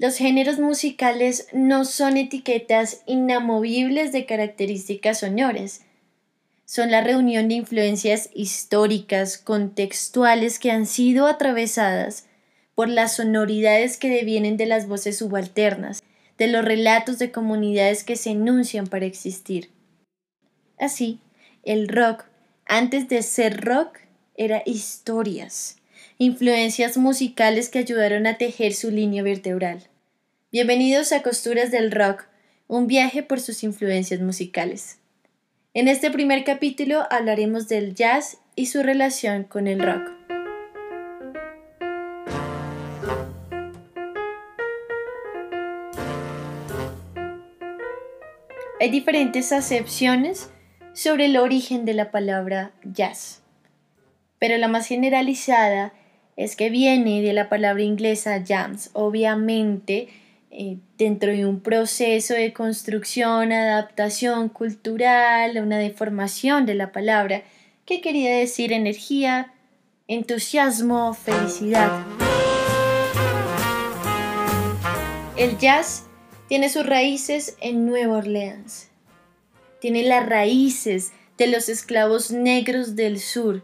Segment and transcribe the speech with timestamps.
[0.00, 5.82] Los géneros musicales no son etiquetas inamovibles de características sonoras.
[6.64, 12.24] Son la reunión de influencias históricas, contextuales que han sido atravesadas
[12.74, 16.02] por las sonoridades que devienen de las voces subalternas,
[16.38, 19.68] de los relatos de comunidades que se enuncian para existir.
[20.78, 21.20] Así,
[21.62, 22.24] el rock,
[22.64, 23.98] antes de ser rock,
[24.34, 25.76] era historias,
[26.16, 29.89] influencias musicales que ayudaron a tejer su línea vertebral.
[30.52, 32.24] Bienvenidos a Costuras del Rock,
[32.66, 34.98] un viaje por sus influencias musicales.
[35.74, 40.10] En este primer capítulo hablaremos del jazz y su relación con el rock.
[48.80, 50.50] Hay diferentes acepciones
[50.94, 53.40] sobre el origen de la palabra jazz,
[54.40, 55.92] pero la más generalizada
[56.34, 60.08] es que viene de la palabra inglesa jams, obviamente
[60.50, 67.44] eh, dentro de un proceso de construcción, adaptación cultural, una deformación de la palabra,
[67.84, 69.54] que quería decir energía,
[70.08, 72.04] entusiasmo, felicidad.
[75.36, 76.06] El jazz
[76.48, 78.88] tiene sus raíces en Nueva Orleans.
[79.80, 83.62] Tiene las raíces de los esclavos negros del sur,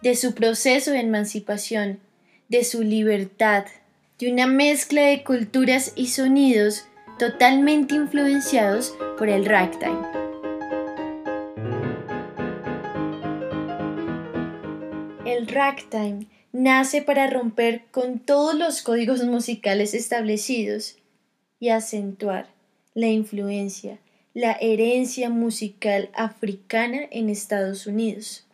[0.00, 2.00] de su proceso de emancipación,
[2.48, 3.66] de su libertad,
[4.18, 6.86] de una mezcla de culturas y sonidos
[7.18, 10.00] totalmente influenciados por el ragtime.
[15.24, 20.96] El ragtime nace para romper con todos los códigos musicales establecidos
[21.58, 22.48] y acentuar
[22.94, 23.98] la influencia,
[24.32, 28.46] la herencia musical africana en Estados Unidos.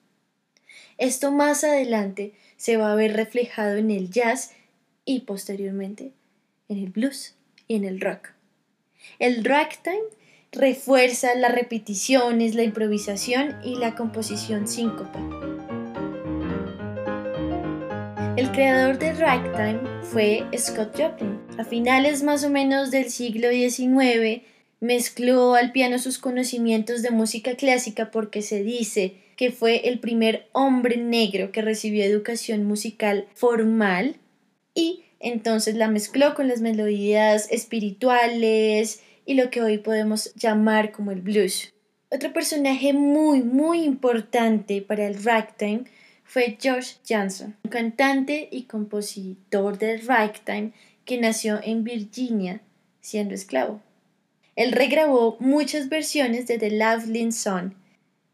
[0.97, 4.53] Esto más adelante se va a ver reflejado en el jazz
[5.05, 6.13] y posteriormente
[6.69, 7.35] en el blues
[7.69, 8.31] y en el rock.
[9.19, 10.01] El ragtime
[10.53, 15.19] refuerza las repeticiones, la improvisación y la composición síncopa.
[18.37, 21.39] El creador del ragtime fue Scott Joplin.
[21.59, 24.43] A finales más o menos del siglo XIX
[24.81, 30.49] mezcló al piano sus conocimientos de música clásica porque se dice que fue el primer
[30.53, 34.17] hombre negro que recibió educación musical formal
[34.75, 41.13] y entonces la mezcló con las melodías espirituales y lo que hoy podemos llamar como
[41.13, 41.73] el blues.
[42.11, 45.85] Otro personaje muy muy importante para el ragtime
[46.25, 50.73] fue George Johnson, un cantante y compositor del ragtime
[51.05, 52.61] que nació en Virginia
[53.01, 53.81] siendo esclavo.
[54.57, 57.73] Él regrabó muchas versiones de The Loveling Song,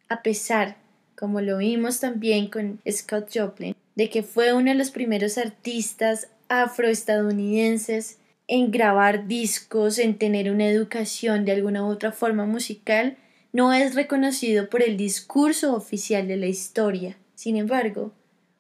[0.08, 0.76] a pesar,
[1.16, 6.28] como lo vimos también con Scott Joplin, de que fue uno de los primeros artistas
[6.48, 13.16] afroestadounidenses en grabar discos, en tener una educación de alguna u otra forma musical,
[13.52, 17.16] no es reconocido por el discurso oficial de la historia.
[17.34, 18.12] Sin embargo,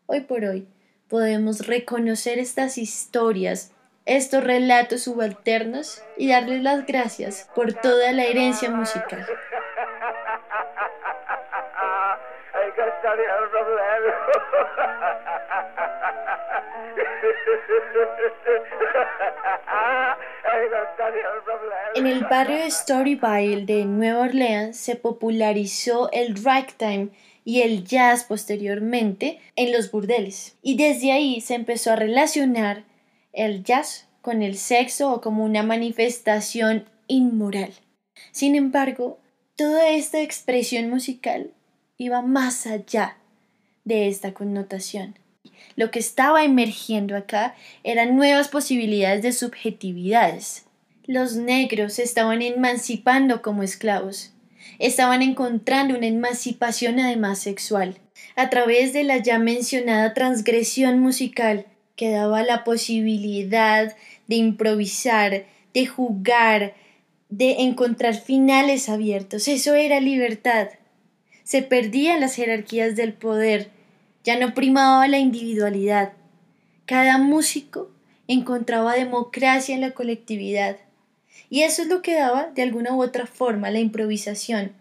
[0.06, 0.66] hoy por hoy
[1.08, 3.72] podemos reconocer estas historias,
[4.06, 9.26] estos relatos subalternos y darles las gracias por toda la herencia musical.
[21.94, 27.10] En el barrio de Storyville de Nueva Orleans se popularizó el ragtime
[27.44, 30.56] y el jazz posteriormente en los burdeles.
[30.62, 32.84] Y desde ahí se empezó a relacionar
[33.32, 37.72] el jazz con el sexo o como una manifestación inmoral.
[38.32, 39.18] Sin embargo,
[39.54, 41.52] toda esta expresión musical
[41.98, 43.16] iba más allá
[43.84, 45.18] de esta connotación.
[45.76, 50.64] Lo que estaba emergiendo acá eran nuevas posibilidades de subjetividades.
[51.06, 54.32] Los negros estaban emancipando como esclavos.
[54.78, 57.98] Estaban encontrando una emancipación además sexual.
[58.34, 63.94] A través de la ya mencionada transgresión musical que daba la posibilidad
[64.26, 66.74] de improvisar, de jugar,
[67.28, 69.48] de encontrar finales abiertos.
[69.48, 70.68] Eso era libertad.
[71.46, 73.70] Se perdían las jerarquías del poder
[74.24, 76.12] ya no primaba la individualidad.
[76.84, 77.92] Cada músico
[78.26, 80.78] encontraba democracia en la colectividad.
[81.48, 84.72] Y eso es lo que daba de alguna u otra forma la improvisación.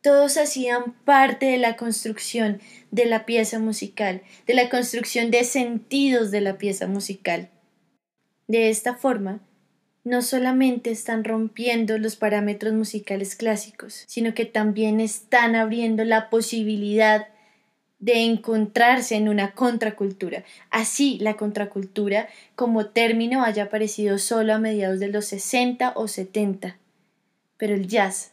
[0.00, 6.30] Todos hacían parte de la construcción de la pieza musical, de la construcción de sentidos
[6.30, 7.50] de la pieza musical.
[8.48, 9.40] De esta forma,
[10.04, 17.28] no solamente están rompiendo los parámetros musicales clásicos, sino que también están abriendo la posibilidad
[18.00, 20.42] de encontrarse en una contracultura.
[20.70, 26.76] Así la contracultura como término haya aparecido solo a mediados de los 60 o 70.
[27.56, 28.32] Pero el jazz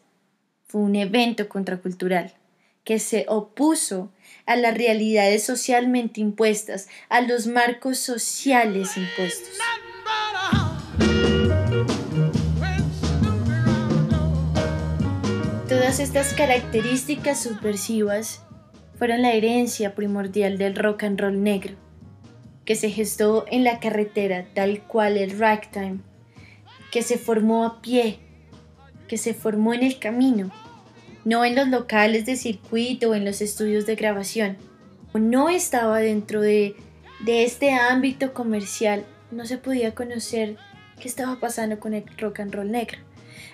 [0.65, 2.33] fue un evento contracultural
[2.83, 4.11] que se opuso
[4.47, 9.59] a las realidades socialmente impuestas, a los marcos sociales impuestos.
[15.69, 18.41] Todas estas características subversivas
[18.97, 21.75] fueron la herencia primordial del rock and roll negro,
[22.65, 25.99] que se gestó en la carretera tal cual el ragtime,
[26.91, 28.17] que se formó a pie,
[29.07, 30.49] que se formó en el camino,
[31.23, 34.57] no en los locales de circuito o en los estudios de grabación.
[35.13, 36.75] No estaba dentro de,
[37.23, 40.57] de este ámbito comercial, no se podía conocer
[40.99, 42.97] qué estaba pasando con el rock and roll negro.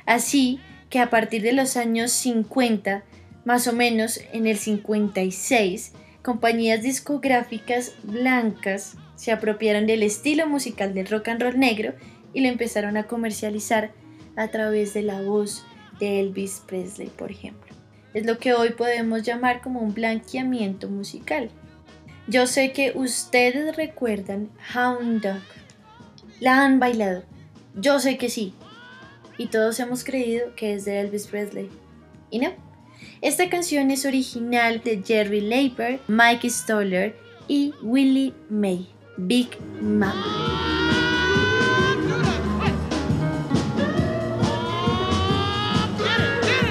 [0.06, 0.62] Así
[0.96, 3.04] que a partir de los años 50
[3.44, 11.08] más o menos en el 56, compañías discográficas blancas se apropiaron del estilo musical del
[11.08, 11.96] rock and roll negro
[12.34, 13.92] y lo empezaron a comercializar
[14.38, 15.66] a través de la voz
[16.00, 17.76] de Elvis Presley, por ejemplo.
[18.14, 21.50] Es lo que hoy podemos llamar como un blanqueamiento musical.
[22.26, 25.44] Yo sé que ustedes recuerdan Hound Dog.
[26.40, 27.24] La han bailado.
[27.76, 28.54] Yo sé que sí.
[29.38, 31.70] Y todos hemos creído que es de Elvis Presley.
[32.30, 32.50] ¿Y no?
[33.22, 37.16] Esta canción es original de Jerry Leiber, Mike Stoller
[37.48, 38.88] y Willie May,
[39.18, 39.50] Big
[39.82, 40.26] Mama.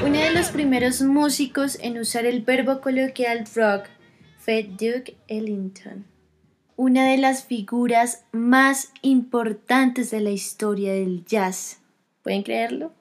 [0.04, 3.86] Uno de los primeros músicos en usar el verbo coloquial rock
[4.38, 6.04] fue Duke Ellington,
[6.76, 11.78] una de las figuras más importantes de la historia del jazz.
[12.24, 12.92] ¿Pueden creerlo?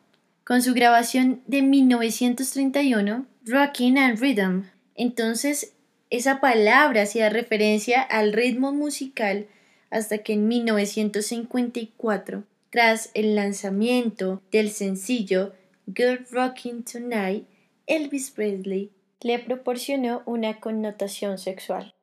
[0.43, 4.65] Con su grabación de 1931, Rockin' and Rhythm.
[4.95, 5.73] Entonces,
[6.09, 9.47] esa palabra hacía referencia al ritmo musical
[9.89, 15.53] hasta que en 1954, tras el lanzamiento del sencillo
[15.87, 17.47] Good Rockin' Tonight,
[17.87, 18.91] Elvis Presley
[19.21, 21.95] le proporcionó una connotación sexual.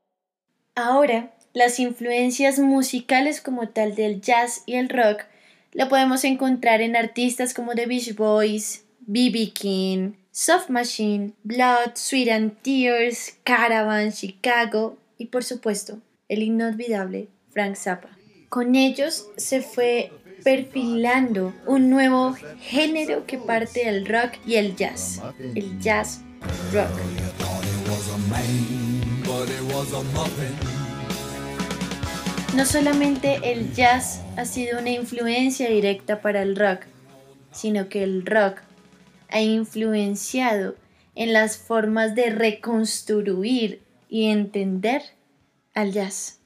[0.74, 5.24] Ahora, las influencias musicales como tal del jazz y el rock
[5.72, 9.50] lo podemos encontrar en artistas como The Beach Boys, B.B.
[9.52, 17.76] King, Soft Machine, Blood, Sweet and Tears, Caravan, Chicago y por supuesto el inolvidable Frank
[17.76, 18.16] Zappa.
[18.48, 20.12] Con ellos se fue
[20.42, 25.20] perfilando un nuevo género que parte del rock y el jazz,
[25.54, 26.22] el jazz
[26.72, 26.90] rock.
[32.54, 36.80] No solamente el jazz ha sido una influencia directa para el rock,
[37.52, 38.60] sino que el rock
[39.28, 40.74] ha influenciado
[41.14, 45.02] en las formas de reconstruir y entender
[45.74, 46.40] al jazz.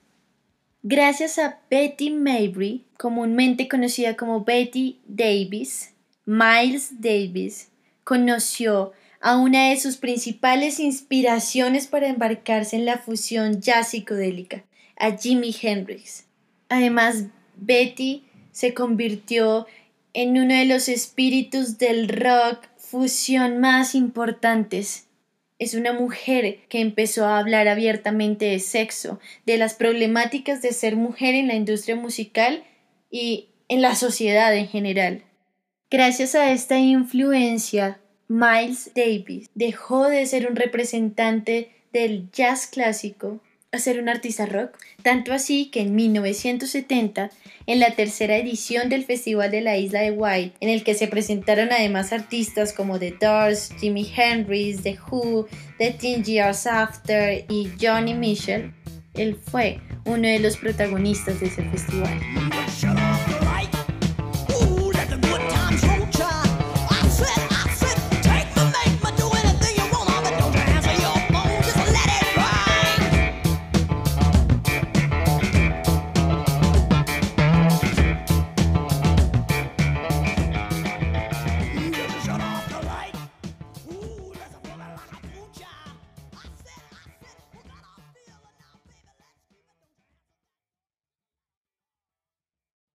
[0.82, 5.94] Gracias a Betty Mabry, comúnmente conocida como Betty Davis,
[6.26, 7.68] Miles Davis
[8.04, 14.64] conoció a una de sus principales inspiraciones para embarcarse en la fusión jazz psicodélica,
[14.96, 16.24] a Jimi Hendrix.
[16.68, 17.24] Además,
[17.56, 19.66] Betty se convirtió
[20.12, 25.08] en uno de los espíritus del rock fusión más importantes.
[25.58, 30.96] Es una mujer que empezó a hablar abiertamente de sexo, de las problemáticas de ser
[30.96, 32.64] mujer en la industria musical
[33.10, 35.22] y en la sociedad en general.
[35.90, 43.40] Gracias a esta influencia, Miles Davis dejó de ser un representante del jazz clásico
[43.74, 47.30] a ser un artista rock, tanto así que en 1970,
[47.66, 51.08] en la tercera edición del Festival de la Isla de White, en el que se
[51.08, 55.46] presentaron además artistas como The Doors, Jimi Hendrix, The Who,
[55.78, 58.72] The Teen Years After y Johnny Mitchell,
[59.14, 62.20] él fue uno de los protagonistas de ese festival.